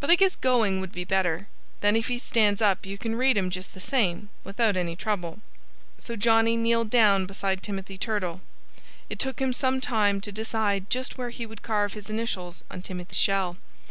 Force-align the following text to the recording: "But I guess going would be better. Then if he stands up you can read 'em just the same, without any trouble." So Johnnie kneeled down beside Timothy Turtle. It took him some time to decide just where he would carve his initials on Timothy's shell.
"But 0.00 0.10
I 0.10 0.14
guess 0.14 0.34
going 0.34 0.80
would 0.80 0.92
be 0.92 1.04
better. 1.04 1.46
Then 1.82 1.94
if 1.94 2.08
he 2.08 2.18
stands 2.18 2.62
up 2.62 2.86
you 2.86 2.96
can 2.96 3.16
read 3.16 3.36
'em 3.36 3.50
just 3.50 3.74
the 3.74 3.82
same, 3.82 4.30
without 4.42 4.78
any 4.78 4.96
trouble." 4.96 5.40
So 5.98 6.16
Johnnie 6.16 6.56
kneeled 6.56 6.88
down 6.88 7.26
beside 7.26 7.62
Timothy 7.62 7.98
Turtle. 7.98 8.40
It 9.10 9.18
took 9.18 9.40
him 9.42 9.52
some 9.52 9.82
time 9.82 10.22
to 10.22 10.32
decide 10.32 10.88
just 10.88 11.18
where 11.18 11.28
he 11.28 11.44
would 11.44 11.60
carve 11.60 11.92
his 11.92 12.08
initials 12.08 12.64
on 12.70 12.80
Timothy's 12.80 13.18
shell. 13.18 13.58